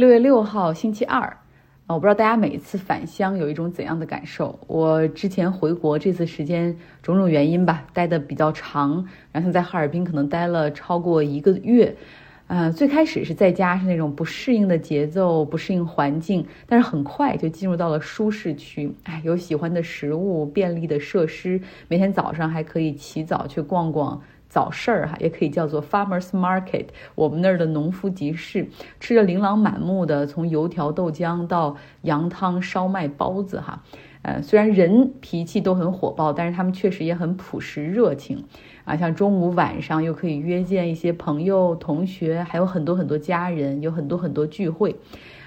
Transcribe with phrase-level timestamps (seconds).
[0.00, 1.36] 六月六号星期二，
[1.86, 4.58] 我不知道大家每一次返乡有一种怎样的感受。
[4.66, 11.94] 我之前回国这次时间种种原因吧，待的比较长，然后在哈尔滨可能待了超过一个月。
[12.52, 18.92] 嗯，最开始是在家是那种不适应的节奏，不适应环境，但是很快就进入到了舒适区。
[19.04, 24.20] 哎，有喜欢的食物，便利的设施，每天早上还可以起早去逛逛。
[24.48, 28.66] 早市儿哈，也可以叫做 farmers market，我们那儿的农夫集市，
[28.98, 33.80] 吃着琳琅满目的从油条、豆浆到羊汤、烧麦、包子哈，
[34.22, 38.44] 呃，虽然人脾气都很火爆，但是他们确实也很朴实热情
[38.84, 38.96] 啊。
[38.96, 44.94] 像中午、晚上又可以约见一些朋友、同学，还有很多很多家人，有很多很多聚会。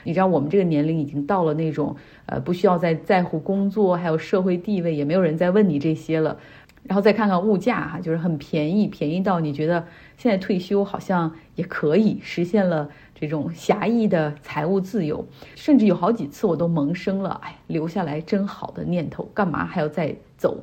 [0.04, 6.38] 你知道我们这个年龄已经到了那种呃，不需要再在乎工作，还有社会地位，也没有人再问你这些了。
[6.86, 9.86] 然后再看看物价哈，就是很便宜，便宜到你觉得
[10.18, 15.26] 现在退休好像也可以实现了这种狭义的财务自由，
[15.56, 20.62] 甚至有好几次我都萌生了哎留下来真好的念头，干嘛还要再走？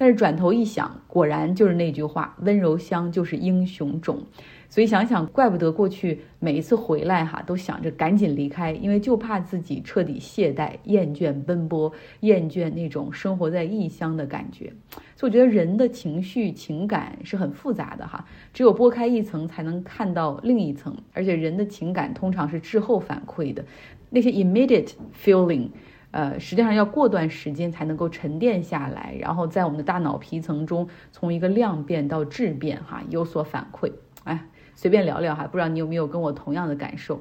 [0.00, 4.22] 但是转头一想，果然就是那句话，温柔乡就是英雄种。
[4.70, 14.70] 所以想想，怪不得过去每一次回来哈，都想着赶紧离开，因为就怕自己彻底懈怠、厌倦奔波、厌倦那种生活在异乡的感觉。
[15.16, 20.94] 所以我觉得人的情绪、情感是很复杂的哈，只有拨开一层，才能看到另一层。
[21.14, 23.64] 而且人的情感通常是滞后反馈的，
[24.10, 24.90] 那些 immediate
[25.24, 25.68] feeling，
[26.10, 33.92] 呃，实际上要过段时间才能够沉淀下来，然后在我们的大脑皮层中从一个量变到质变哈，有所反馈。
[34.24, 34.44] 哎。
[34.80, 37.20] 随便聊聊哈，不知道你有没有跟我同样的感受？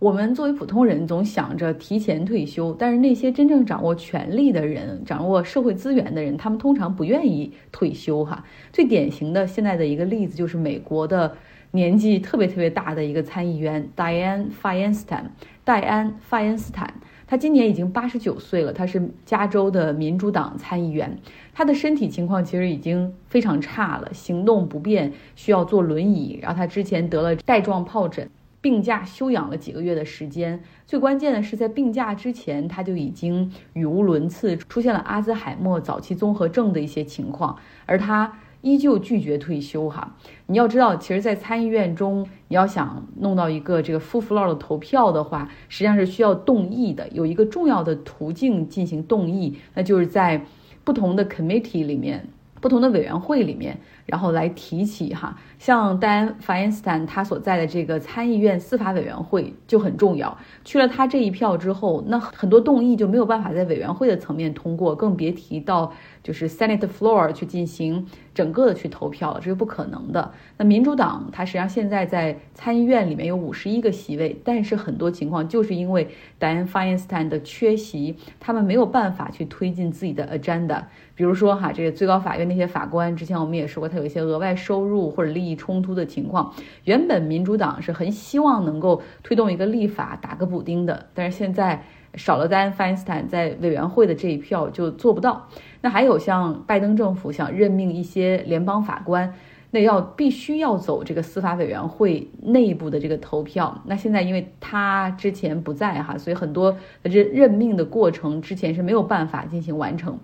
[0.00, 8.44] 我们作为普通人，总想着提前退休，但是那些真正掌握权力的人、掌握社会资源的人，他们通常不愿意退休哈。
[8.72, 11.36] 最典型的现在的一个例子就是美国的
[11.70, 15.26] 年纪特别特别大的一个参议员 Diane Feinstein，
[15.62, 16.94] 戴安·法恩斯坦。
[17.28, 21.16] 他今年已经八十九岁了，他是加州的民主党参议员。
[21.52, 26.38] 他的身体情况其实已经非常差了，行动不便，需要坐轮椅。
[26.40, 28.30] 然后他之前得了带状疱疹，
[28.62, 30.58] 病假休养了几个月的时间。
[30.86, 38.32] 最关键的是，在病假之前，他就已经语无伦次，出现了阿兹海默早期综合症的一些情况，而他。
[38.60, 47.08] 依旧拒绝退休哈，你要知道，其实，在参议院中，你要想弄到一个这个 full floor 的投票的话，实际上是需要动议的。
[47.10, 50.44] 有一个重要的途径进行动议，那就是在
[50.84, 52.26] 不同的 committee 里面。
[52.60, 60.36] 不同的委员会里面，然后来提起哈，像丹·法恩斯坦他所在的这个参议院司法委员会就很重要。
[60.64, 68.04] 去了他这一票之后，那很多动议就没有办法在委员会的层面通过，更别提到就是 Senate floor 去进行
[68.38, 70.30] 整个的去投票，这是不可能的。
[70.58, 76.06] 那民主党它实际上现在在参议院里面有五十一个席位，但是很多情况就是因为
[76.38, 80.84] 戴安·法恩斯坦的缺席，他们没有办法去推进自己的 agenda。
[81.16, 86.54] 比如说哈，这个最高法院那些法官，之前我们也说过，他有一些额外收入或者利益冲突的情况。
[86.84, 91.82] 原本民主党是很希望能够推动一个立法打个补丁的，但是现在
[92.14, 95.48] 少了丹·费因斯坦在委员会的这一票就做不到。
[95.80, 99.34] 那还有像拜登政府想任命一些联邦法官，
[99.70, 103.82] 那要必须要走这个司法委员会内部的这个投票。
[103.86, 110.18] 那现在因为他之前不在哈，所以很多这任命的过程之前是没有办法进行完成。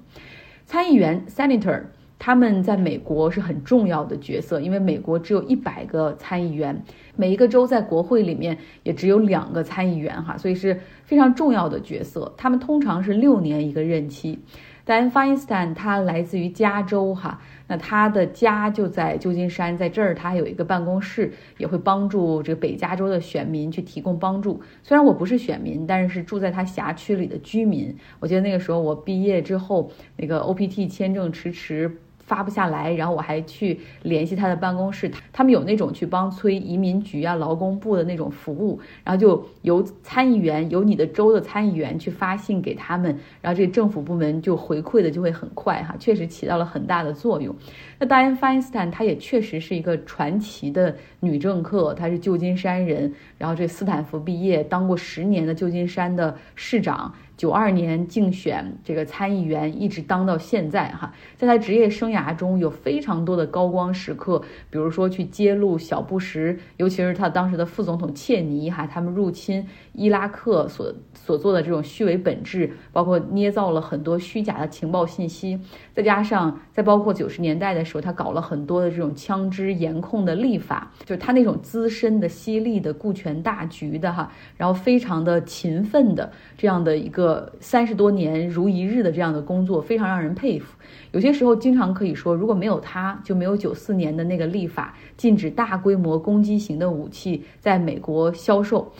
[0.66, 1.82] 参议员 （senator）
[2.24, 6.82] 他们在美国是很重要的角色，因为美国只有一百个参议员，
[7.16, 12.32] 每一个州在国会里面也只有两个参议员，哈，所以是非常重要的角色。
[12.38, 14.38] 他们通常是六年一个任期。
[14.86, 24.62] 戴安·法因斯坦他来自于加州，哈，那他的家就在旧金山，在这儿他还有一个办公室，也会帮助这个北加州的选民去提供帮助。
[24.82, 27.94] 虽然我不是选民，但是是住在他辖区里的居民。
[28.18, 31.98] 我记得那个时候我毕业之后，那个 OPT 签证迟迟。
[32.26, 47.54] 发不下来，然后我还去联系他的办公室，他们有那种去帮催移民局啊、劳工部的那种服务，然后就由参议员、由你的州的参议员去发信给他们，然后这政府部门就回馈的就会很快哈，确实起到了很大的作用。
[47.98, 57.14] 那戴安·法因斯坦她也确实是一个传奇的女政客，她是旧金山人，然后这斯坦福毕业，当过十年的旧金山的市长。
[57.36, 61.12] 九二年竞选这个参议员，一直当到现在哈。
[61.36, 64.40] 在他职业生涯中有非常多的高光时刻，
[64.70, 75.58] 比如说去揭露小布什，尤其是他当时的副总统切尼哈，他们入侵伊拉克所所做的这种虚伪本质，包括捏造了很多虚假的情报信息，
[75.92, 87.23] 再加上再包括九十年代的时候，他搞了很多的这种枪支严控的立法，就是他那种资深的、犀利的、顾全大局的哈，然后非常的勤奋的这样的一个。
[87.24, 90.76] 个三十多年如一日的这样的工作，非常让人佩服。
[91.12, 98.92] 有些时候，经常可以说，如果没有他，就没有九四年的那个立法，禁止大规模攻击型的武器在美国销售。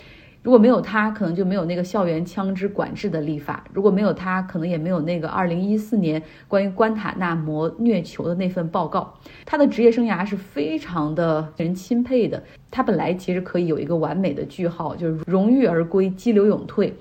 [0.42, 9.14] 如果没有他，可能就没有那个校园枪支管制的立法；如果没有他，可能也没有那个二零一四年关于关塔那摩虐囚的那份报告。
[9.46, 12.42] 他的职业生涯是非常的人钦佩的。
[12.70, 16.94] 他本来其实可以有一个完美的句号，就是荣誉而归，激流勇退。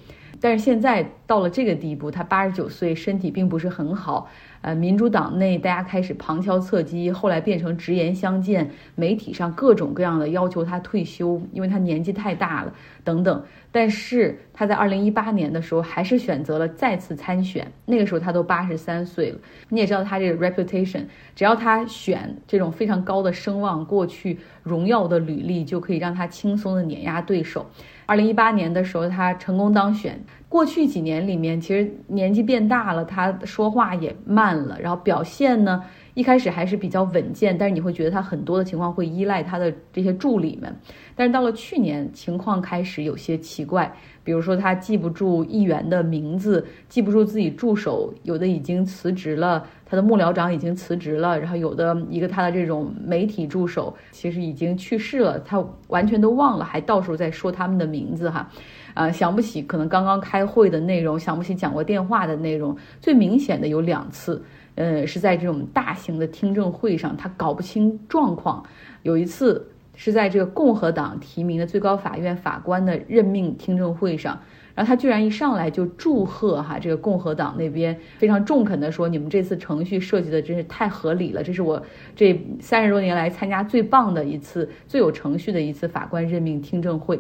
[0.44, 4.30] 但是现在到了这个地步，他八十九岁，身体并不是很好。
[4.60, 12.74] 呃，民主党内大家开始旁敲侧击，后来变成直言相见，媒体上各种各样的要求他退休，因为他年纪太大了
[13.06, 13.42] 等等。
[13.72, 19.40] 但是他在二零一八年的时候还是选择了再次参选，那个时候他都八十三岁了。
[19.70, 21.04] 你也知道他这个 reputation，
[21.34, 27.66] 只要他选这种非常高的声望，过去荣耀的履历就可以让他轻松的碾压对手。
[28.06, 30.20] 二零一八年的时候，他成功当选。
[30.50, 35.84] 过去几年里面，其实年纪变大了，他说话也慢了，然后表现呢，
[36.14, 40.72] 一开始还是比较稳健，但是你会觉得他很多的情况会依赖他的这些助理们。
[41.16, 43.92] 但是到了去年，情况开始有些奇怪，
[44.24, 49.66] 比如说他记不住议员的名字，记不住自己助手，有的已经辞职了。
[49.94, 58.50] 他的幕僚长已经辞职了，然后有的一个他的这种媒体助手其实已经去世了，他完全都忘了，还到时候在说他们的名字哈，
[58.96, 62.76] 啊想不起可能刚刚开会的内容，想不起讲过电话的内容。
[63.00, 64.44] 最明显的有两次，
[64.74, 68.66] 呃是在这种大型的听证会上，他搞不清状况。
[69.04, 69.64] 有一次
[69.94, 74.40] 是在这个共和党提名的最高法院法官的任命听证会上。
[74.76, 81.84] 然后他居然一上来就祝贺哈，这个共和党那边非常中肯的说，你们这次程序设计的真是太合理了，这是我
[82.16, 87.20] 这三十多年来参加最棒的一次、最有程序的一次法官任命听证会。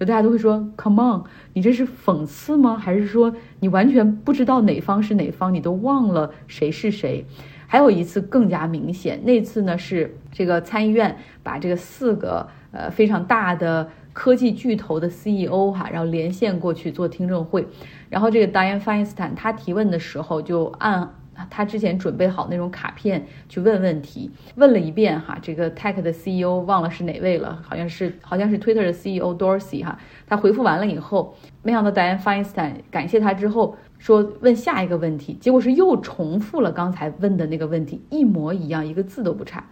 [0.00, 1.22] 就大家都会说，Come on，
[1.52, 2.76] 你这是讽刺吗？
[2.76, 7.26] 还是说你完全不知道哪方是哪方，你都忘了谁是谁？
[7.66, 13.90] 还有一次更加明显，那次呢是这个参议院把这个四个呃非常大的。
[14.14, 17.66] 科技巨头的 CEO 哈，然后连线过去做听证会，
[18.08, 21.06] 然后这个 Diane Feinstein 他提问的时候就按
[21.50, 39.68] 他之前准备好那种卡片去问问题，问了一遍哈，这个 Tech 的 CEO 忘了是哪位了，好像是好像是 Twitter 的 CEO Dorsey 哈，他回复完了以后，没想到 Diane Feinstein 感谢他之后说问下一个问题，结果是又重复了刚才问的那个问题，一模一样，一个字都不差。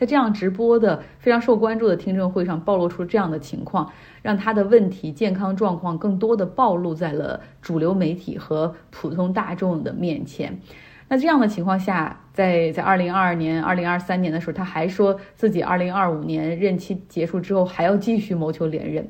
[0.00, 3.92] 在这样直播的非常受关注的听证会上，暴露出这样的情况，
[4.22, 10.58] 让他的问题健康状况更多的暴露在了主流媒体和普通大众的面前。
[11.06, 19.06] 那这样的情况下，在在二零二二年、二零二三年的时候，他还说自己二零二五年任期结束之后还要继续谋求连任。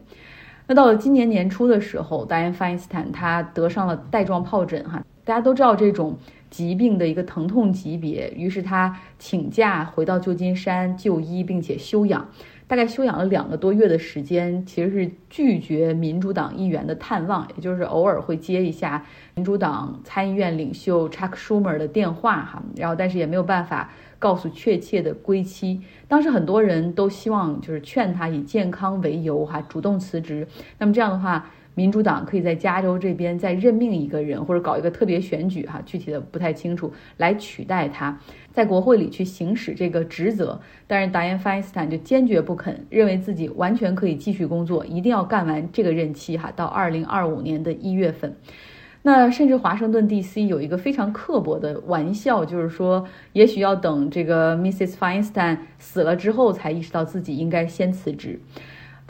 [0.66, 6.18] 那到了今年年初的时候，达恩·费因斯坦他得上了带状疱疹，哈，大家都知道这种。
[6.50, 12.28] 疾病的一个疼痛级别，于是他请假回到旧金山就医，并且休养，
[12.66, 25.80] 大概休养了两个多月的时间，其实是拒绝民主党议员的探望，也就是偶尔会接一下民主党参议院领袖 Chuck Schumer 的电话哈，然后但是也没有办法告诉确切的归期。
[26.08, 30.46] 当时很多人都希望就是劝他以健康为由哈，主动辞职。
[30.78, 31.48] 那么这样的话。
[31.74, 38.18] 民主党可以在加州这边再任命一个人，或者搞一个特别选举，哈，具体的不太清楚，来取代他，
[38.52, 40.60] 在国会里去行使这个职责。
[40.86, 48.34] 但是达恩·费因斯坦就坚决不肯，认为自己完全可以继续工作，一定要干完这个任期，哈，到二零二五年的一月份。
[49.02, 50.46] 那甚至华盛顿 D.C.
[50.46, 54.92] 有一个非常刻薄的玩笑，就是说，也许要等这个 Mrs.
[54.92, 58.38] Feinstein 死了之后，才意识到自己应该先辞职。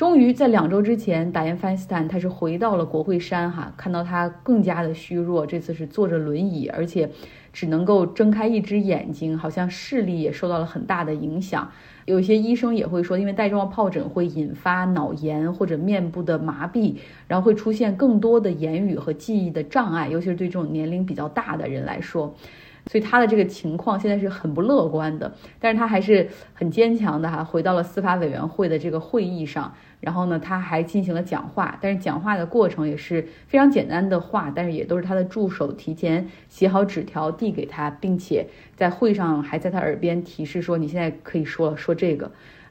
[0.00, 7.10] 终于在两周之前，达恩·范斯坦他是回到了国会山哈，看到他更加的虚弱，这次是坐着轮椅，而且
[7.52, 11.70] 只能够睁开一只眼睛，好像视力也受到了很大的影响。
[12.06, 16.94] 有些医生也会说，因为带状疱疹会引发脑炎或者面部的麻痹，
[17.28, 22.34] 然后会出现更多的言语和记忆的障碍，尤其是对这种年龄比较大的人来说。
[22.86, 25.32] 所以他的这个情况现在是很不乐观的。
[25.58, 31.78] 但是他还是很坚强的哈，回到了司法委员会的这个会议上，然后呢，他还进行了讲话。
[31.80, 38.46] 但是讲话的过程也是非常简单的话，但是也都是他的助手提前写好纸条递给他，并且
[38.76, 42.30] 在会上还在他耳边提示说：“你现在可以说了，说这个。”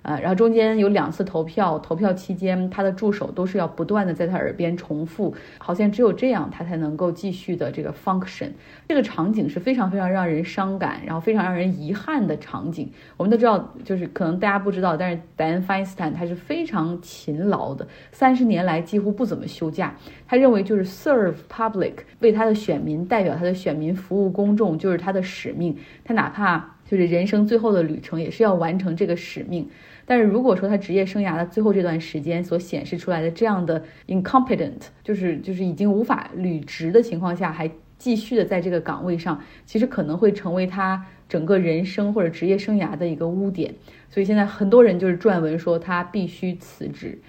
[0.10, 8.50] 啊，然后中间有两次投票，投票期间他的助手都是要不断的在他耳边重复，好像只有这样他才能够继续的这个 function。
[8.88, 12.92] 这个场景是非常非常让人伤感，然后非常让人遗憾的场景。
[13.18, 19.96] 我们都知道，就是可能大家不知道，但是戴恩·费因斯坦他是非常勤劳的，三十年来几乎不怎么休假。
[20.28, 25.78] 他认为就是 serve public，为他的选民代表他的选民服务公众就是他的使命。
[26.04, 29.70] 他哪怕就是人生最后的旅程也是要完成这个使命。
[30.10, 43.76] 但是如果说他职业生涯的最后这段时间所显示出来的这样的 incompetent，就是就是已经无法履职的情况下，还继续的在这个岗位上，其实可能会成为他整个人生或者职业生涯的一个污点。
[44.10, 47.20] 所以现在很多人就是撰文说他必须辞职，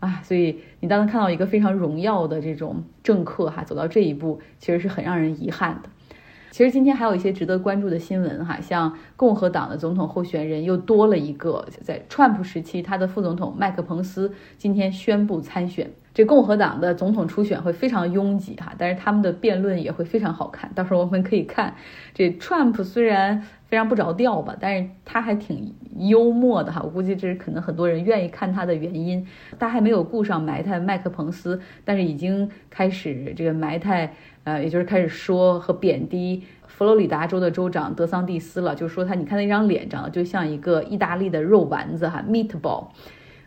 [0.00, 5.88] 啊，所以你当看到一个非常荣耀的这种政客哈走到这一步，其实是很让人遗憾的。
[6.54, 15.90] 其实今天还有一些值得关注的新闻哈，像共和党的总统候选人又多了一个，在川普时期，他的副总统麦克彭斯今天宣布参选。
[16.14, 20.70] 这共和党的总统初选会非常拥挤哈，但是他们的辩论也会非常好看。
[20.72, 21.74] 到时候我们可以看，
[22.14, 26.80] 这 Trump 虽然非常不着调吧，但是他还挺幽默的哈。
[26.84, 29.26] 我估计这是可能很多人愿意看他的原因。
[29.58, 34.14] 他还没有顾上埋汰麦克彭斯，但是已经开始这个埋汰。
[34.44, 42.88] 呃，也就是开始说和贬低佛罗里达州的州长德桑蒂斯了，就说他，你看那张脸长得就像一个意大利的肉丸子哈，meatball。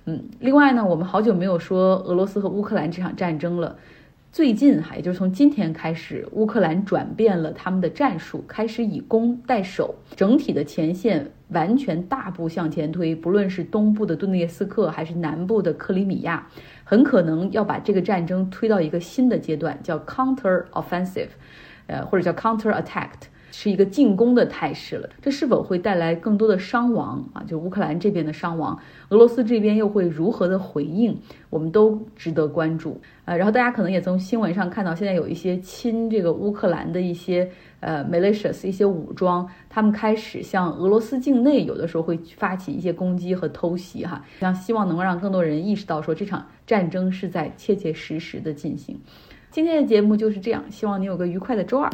[0.10, 3.76] 嗯，另外呢，我们好久没有说俄罗斯和乌克兰这场战争了。
[4.32, 13.14] 最近哈，也就是从今天开始，乌克兰转变了他们的战术，开始以攻代守，整体的前线完全大步向前推。
[13.14, 16.48] 不论是东部的顿涅斯克，还是南部的克里米亚，
[16.86, 21.32] 很可能要把这个战争推到一个新的阶段，叫 counter offensive，
[21.88, 23.28] 呃，或者叫 counter attacked。
[23.52, 27.44] 是一个进攻的态势了，这是否会带来更多的伤亡啊？
[27.48, 28.78] 就乌克兰这边的伤亡，
[29.10, 31.18] 俄罗斯这边又会如何的回应？
[31.50, 33.38] 我们都值得关注呃。
[33.38, 37.50] 然后大家可能也从新闻上看到，现在有一些亲这个乌克兰的一些
[37.80, 49.00] 呃 militias 一些武装，他们开始向俄罗斯境内有的时候会发起一些攻击和偷袭哈，像希望能够让更多人意识到说这场战争是在切切实实的进行。
[49.50, 51.90] 今天的节目就是这样，希望你有个愉快的周二。